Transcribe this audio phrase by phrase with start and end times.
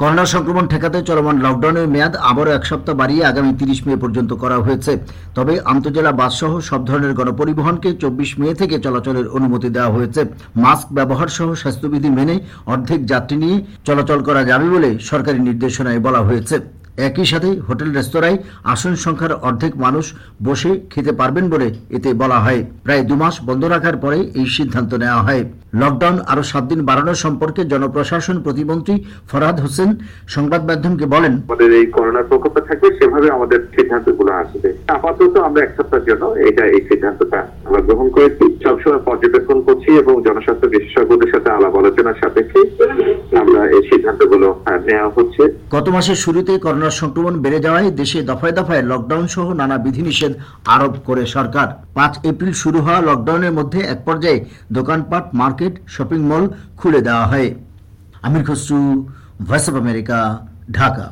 [0.00, 4.58] Corona সংক্রমণ ঠেকাতে চলমান লকডাউনের মেয়াদ আবারও এক সপ্তাহ বাড়িয়ে আগামী তিরিশ মে পর্যন্ত করা
[4.64, 4.92] হয়েছে।
[5.36, 10.20] তবে আন্তজেলা বাসসহ সব ধরনের গণপরিবহনকে চব্বিশ মে থেকে চলাচলের অনুমতি দেওয়া হয়েছে।
[10.64, 12.36] মাস্ক ব্যবহার সহ স্বাস্থ্যবিধি মেনে
[12.72, 13.56] অর্ধেক যাত্রী নিয়ে
[13.88, 16.56] চলাচল করা যাবে বলে সরকারি নির্দেশনায় বলা হয়েছে।
[17.08, 18.38] একই সাথে হোটেল রেস্তোরাঁয়
[18.72, 20.04] আসন সংখ্যার অর্ধেক মানুষ
[20.46, 25.22] বসে খেতে পারবেন বলে এতে বলা হয়। প্রায় দুমাস বন্ধ রাখার পরে এই সিদ্ধান্ত নেওয়া
[25.26, 25.42] হয়।
[25.82, 28.94] লকডাউন আরও সাত দিন বাড়ানোর সম্পর্কে জনপ্রশাসন প্রতিমন্ত্রী
[29.30, 29.90] ফরহাদ হোসেন
[30.34, 35.72] সংবাদ মাধ্যমকে বলেন, আমাদের এই করোনার প্রকোপটা থাকবে সেভাবে আমাদের সিদ্ধান্তগুলো আসবে। আপাতত আমরা এক
[35.76, 39.58] সপ্তাহের জন্য এটা এই সিদ্ধান্তটা আমরা গ্রহণ করেছি। সবসময় পর্যবেক্ষণ
[40.02, 42.60] এবং জনস্বাস্থ্য বিশেষজ্ঞদের সাথে আলাপ আলোচনার সাপেক্ষে
[43.42, 44.48] আমরা এই সিদ্ধান্তগুলো
[44.88, 49.76] নেওয়া হচ্ছে। গত মাসের শুরুতে করোনার সংক্রমণ বেড়ে যাওয়ায় দেশে দফায় দফায় লকডাউন সহ নানা
[49.78, 50.32] বিধিনিষেধ
[50.74, 54.38] আরোপ করে সরকার। পাঁচ এপ্রিল শুরু হওয়া লকডাউনের মধ্যে এক পর্যায়ে
[54.72, 56.44] দোকানপাট, মার্কেট শপিং মল
[56.78, 57.54] খুলে দেওয়া হয়।
[58.22, 58.80] Amir Khasru
[59.48, 60.18] Voice of America
[60.72, 61.06] Dhaka.